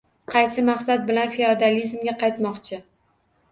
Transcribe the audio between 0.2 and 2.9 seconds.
Qaysi maqsad bilan feodalizmga qaytmoqchi?